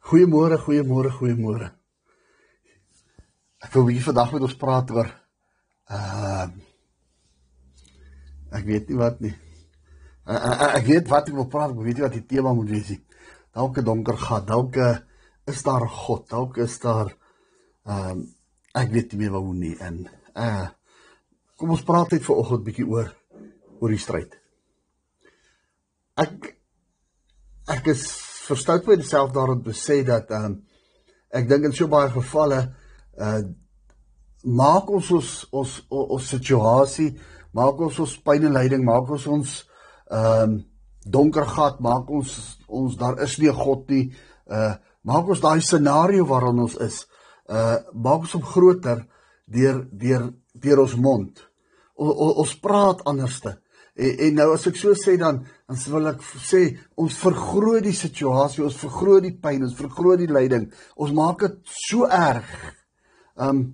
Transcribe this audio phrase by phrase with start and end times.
[0.00, 1.68] Goeiemôre, goeiemôre, goeiemôre.
[3.60, 5.08] Ek wil hier vandag met ons praat oor
[5.92, 6.48] uh
[8.50, 9.30] ek weet nie wat nie.
[10.26, 12.72] Uh, uh, ek weet wat ek wil praat, ek weet nie wat die tema moet
[12.72, 12.96] wees.
[13.54, 14.78] Dalk 'n donker gat, dalk
[15.46, 17.12] is daar God, dalk is daar
[17.84, 18.26] ehm uh,
[18.74, 20.68] ek weet nie meer waar nie en uh
[21.56, 23.12] kom ons praat net vanoggend bietjie oor
[23.80, 24.32] oor die stryd.
[26.16, 26.56] Ek
[27.68, 30.58] ek is verstout myself daarom te sê dat ehm um,
[31.30, 32.60] ek dink in so baie gevalle
[33.18, 33.42] uh
[34.44, 37.10] maak ons ons ons ons, ons situasie,
[37.52, 39.56] maak ons ons pyn en lyding, maak ons ons
[40.10, 40.58] ehm um,
[41.00, 42.32] donker gat, maak ons
[42.68, 44.12] ons daar is nie 'n God nie.
[44.46, 47.06] Uh maak ons daai scenario waarin ons is,
[47.48, 49.06] uh maak ons hom groter
[49.46, 51.32] deur deur deur ons mond.
[51.96, 53.58] O, o, ons praat anderste.
[54.00, 56.62] En, en nou as ek so sê dan dan wil ek sê
[56.98, 60.70] ons vergroot die situasie, ons vergroot die pyn, ons vergroot die lyding.
[60.96, 62.48] Ons maak dit so erg.
[63.36, 63.68] Um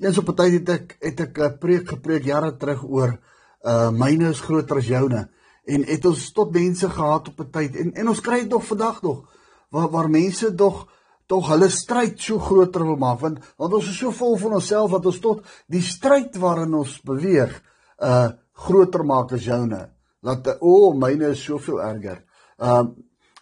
[0.00, 3.18] eens op 'n tyd het ek het ek 'n preek gepreek jare terug oor
[3.64, 5.28] uh myne is groter as joune
[5.66, 8.64] en het ons tot mense gehad op 'n tyd en en ons kry dit nog
[8.64, 9.24] vandag nog
[9.70, 10.86] waar waar mense tog
[11.26, 14.90] tog hulle stryd so groter wil maak want want ons is so vol van onsself
[14.90, 17.62] dat ons tot die stryd waarin ons beweeg
[17.98, 19.82] uh groter maak as joune.
[20.22, 22.22] Laat o, oh, myne is soveel erger.
[22.58, 22.86] Um uh,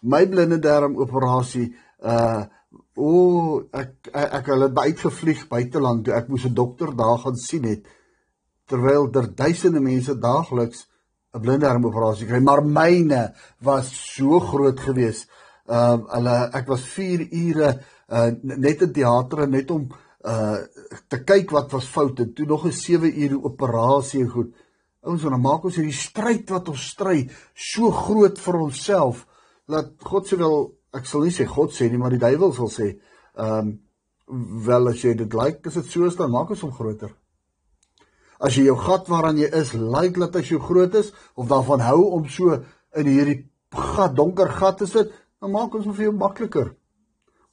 [0.05, 1.71] my blinde darm operasie
[2.03, 2.45] uh
[2.95, 7.35] o, oh, ek ek, ek hulle uitgevlieg buiteland toe ek moes 'n dokter daar gaan
[7.35, 7.87] sien het
[8.69, 10.85] terwyl daar duisende mense daagliks
[11.33, 15.29] 'n blinde darm operasie kry, maar myne was so groot geweest.
[15.65, 17.69] Um uh, hulle ek was 4 ure
[18.09, 19.89] uh net in teater net om
[20.23, 20.57] uh
[21.09, 24.53] te kyk wat was fout en toe nog 'n 7 ure operasie en goed.
[25.05, 29.25] Want dan maak ons hierdie stryd wat ons stry so groot vir onsself
[29.69, 30.55] dat God sê wel
[30.97, 32.95] ek sal nie sê God sê nie maar die duiwel sal sê
[33.35, 33.73] ehm um,
[34.65, 37.11] wel as jy dit like is dit so staan maak ons hom groter.
[38.41, 41.83] As jy jou gat waaraan jy is like dat as jy groot is of daarvan
[41.85, 42.57] hou om so
[42.97, 46.73] in hierdie gat donker gat te sit dan maak ons hom vir jou makliker.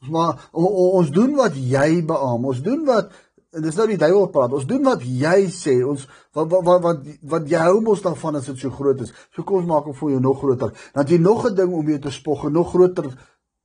[0.02, 2.50] Ons maar ons doen wat jy beamoen.
[2.54, 3.12] Ons doen wat
[3.52, 4.54] en dis nou die duiwel praat.
[4.56, 5.74] Ons doen wat jy sê.
[5.84, 9.12] Ons wat wat wat wat, wat jy hou mos daarvan as dit so groot is.
[9.34, 10.72] So kom ons maak hom vir jou nog groter.
[10.94, 13.12] Dan jy nog 'n ding om jou te spog en nog groter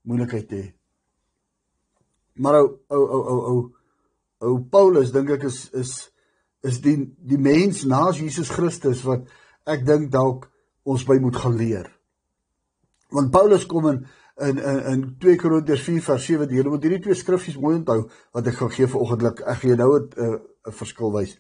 [0.04, 0.74] moeilikheid hê.
[2.36, 3.72] Maar ou ou ou ou ou
[4.40, 6.12] ou Paulus dink ek is is
[6.64, 9.28] is die die mens na Jesus Christus wat
[9.66, 10.50] ek dink dalk
[10.84, 11.88] ons by moet gaan leer.
[13.12, 14.06] Want Paulus kom in
[14.38, 18.04] in in in 2 Korintiërs 4 vers 7 jy moet hierdie twee skriffies mooi onthou
[18.36, 21.38] wat ek gaan gee vir oggendlik ek gee nou 'n 'n uh, verskil wys.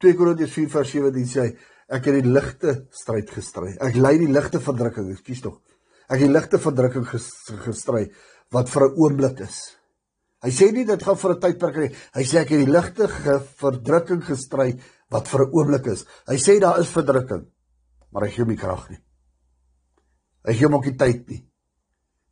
[0.00, 1.46] 2 Korintiërs 4 vers 7 dit sê
[1.88, 3.76] ek het die ligte stryd gestry.
[3.80, 5.60] Ek lei die ligte verdrukking ekskuus tog.
[6.08, 8.10] Ek het die ligte verdrukking gestry
[8.52, 9.76] wat vir 'n oomblik is.
[10.44, 11.92] Hy sê nie dit gaan vir 'n tydperk nie.
[12.14, 13.08] Hy sê ek het die ligte
[13.62, 14.78] verdrukking gestry
[15.10, 16.04] wat vir 'n oomblik is.
[16.28, 17.46] Hy sê daar is verdrukking
[18.12, 19.00] maar hy gee my krag nie.
[20.44, 21.53] Hy gee my ook nie tyd nie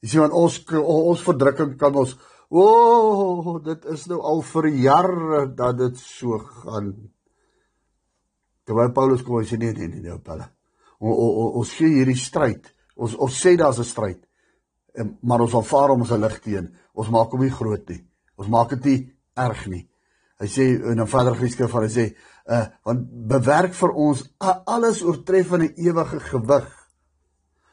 [0.02, 2.16] Jy sien want ons ons verdrukking kan ons
[2.52, 6.90] o, oh, dit is nou al vir jare dat dit so gaan.
[8.68, 10.50] Terwyl Paulus kom en sê nee nee nee, nee Paulus.
[11.00, 12.68] Ons sien hierdie stryd.
[13.00, 14.20] Ons ons sê daar's 'n stryd.
[15.22, 16.74] Maar ons aanvaar hom as 'n lig teen.
[16.94, 18.04] Ons maak hom nie groot nie.
[18.36, 19.88] Ons maak dit nie erg nie.
[20.38, 22.14] Hy sê en dan verder geskryf van hy sê
[22.50, 24.34] uh want bewerk vir ons
[24.66, 26.68] alles oortreffende ewige gewig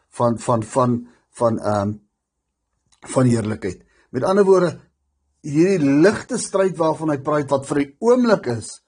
[0.09, 1.99] van van van van ehm um,
[3.07, 3.83] van heerlikheid.
[4.11, 4.73] Met ander woorde,
[5.45, 8.81] hierdie ligte stryd waarvan hy praat wat vir 'n oomblik is,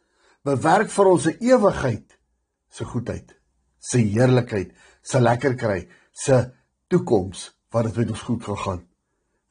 [0.43, 2.17] bewerk vir ons 'n ewigheid
[2.69, 3.35] se goedheid,
[3.79, 6.51] se heerlikheid, se lekker kry, se
[6.87, 8.81] toekoms wat dit met ons goed gaan gaan.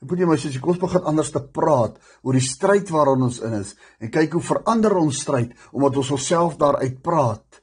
[0.01, 3.23] Ek moet jy my sê, kom ons begin anders te praat oor die stryd waarin
[3.23, 7.61] ons in is en kyk hoe verander ons stryd omdat ons onsself daaruit praat.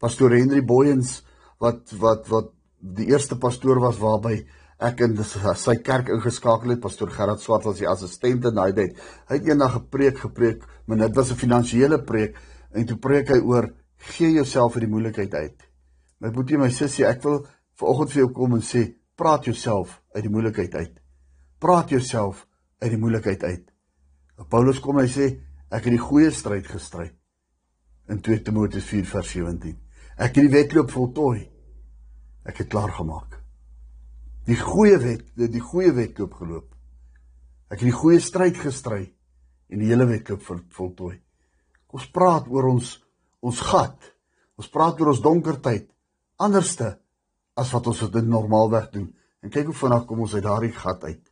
[0.00, 1.22] Pastoor Henry Boyens
[1.60, 4.46] wat wat wat die eerste pastoor was waarby
[4.82, 8.98] ek in sy kerk ingeskakel het pastoor Gerard Swart was die assistent in daai tyd.
[9.28, 12.36] Hy het eendag 'n preek gepreek, maar dit was 'n finansiële preek
[12.72, 15.62] en toe preek hy oor gee jouself uit die moeilikheid uit.
[16.20, 17.46] My boetie my sussie, ek wil
[17.78, 21.00] vanoggend vir jou kom en sê, praat jouself uit die moeilikheid uit.
[21.58, 22.46] Praat jouself
[22.80, 23.70] uit die moeilikheid uit.
[24.48, 25.40] Paulus kom en hy sê
[25.70, 27.12] ek het die goeie stryd gestry
[28.08, 29.78] in 2 Timoteus 4:17.
[30.16, 31.50] Ek het die wedloop voltooi.
[32.44, 33.43] Ek het klaar gemaak
[34.44, 36.70] die goeie wet, die goeie wedloop geloop.
[37.72, 39.06] Ek het die goeie stryd gestry
[39.72, 41.16] en die hele wedloop voltooi.
[41.88, 42.96] Kom ons praat oor ons
[43.44, 44.10] ons gat.
[44.58, 45.88] Ons praat oor ons donker tyd
[46.42, 46.94] anderste
[47.56, 49.06] as wat ons dit normaalweg doen.
[49.44, 51.22] En kyk hoe vinnig kom ons uit daardie gat uit.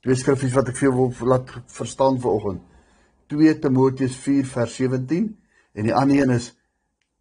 [0.00, 2.62] Twee skriffies wat ek vir jou wil laat verstaan vanoggend.
[3.30, 5.28] 2 Timoteus 4 vers 17
[5.76, 6.50] en die ander een is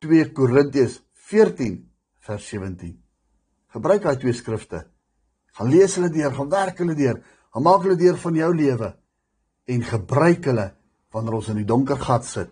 [0.06, 1.76] 2 Korintiërs 14
[2.26, 2.96] vers 17.
[3.74, 4.84] Gebruik daai twee skrifte.
[5.58, 7.20] Gaan lees hulle deur, gaan werk hulle deur,
[7.54, 8.94] gaan maak hulle deur van jou lewe
[9.70, 10.72] en gebruik hulle
[11.14, 12.50] wanneer ons in die donker gat sit.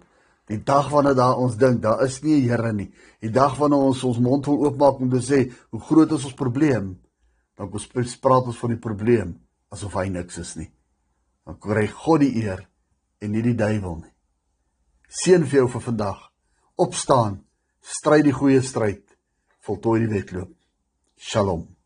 [0.48, 2.92] Die dag wanneer daar ons dink daar is nie 'n Here nie.
[3.22, 6.34] Die dag wanneer ons ons mond wil oopmaak om te sê hoe groot is ons
[6.34, 7.00] probleem,
[7.58, 10.72] dan kom ons praat ons van die probleem asof hy niks is nie.
[11.46, 12.68] Dan kry God die eer
[13.22, 14.14] en nie die duiwel nie.
[15.10, 16.32] Seën vir jou vir vandag.
[16.76, 17.44] Opstaan,
[17.82, 19.04] stry die goeie stryd,
[19.60, 20.57] voltooi die wedloop.
[21.18, 21.77] Shalom.